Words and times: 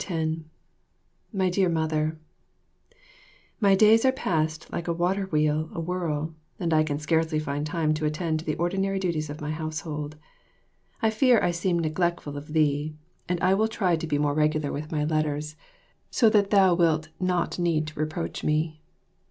10 0.03 0.45
My 1.31 1.51
Dear 1.51 1.69
Mother, 1.69 2.17
My 3.59 3.75
days 3.75 4.03
are 4.03 4.11
passed 4.11 4.67
like 4.73 4.87
a 4.87 4.93
water 4.93 5.25
wheel 5.27 5.69
awhirl, 5.75 6.33
and 6.59 6.73
I 6.73 6.81
can 6.81 6.97
scarcely 6.97 7.37
find 7.37 7.67
time 7.67 7.93
to 7.93 8.05
attend 8.07 8.39
to 8.39 8.45
the 8.45 8.55
ordinary 8.55 8.97
duties 8.97 9.29
of 9.29 9.41
my 9.41 9.51
household. 9.51 10.15
I 11.03 11.11
fear 11.11 11.39
I 11.43 11.51
seem 11.51 11.77
neglectful 11.77 12.35
of 12.35 12.53
thee, 12.53 12.95
and 13.29 13.39
I 13.41 13.53
will 13.53 13.67
try 13.67 13.95
to 13.95 14.07
be 14.07 14.17
more 14.17 14.33
regular 14.33 14.71
with 14.71 14.91
my 14.91 15.03
letters, 15.03 15.55
so 16.09 16.29
that 16.31 16.49
thou 16.49 16.73
wilt 16.73 17.09
not 17.19 17.59
need 17.59 17.95
reproach 17.95 18.43
me. 18.43 18.81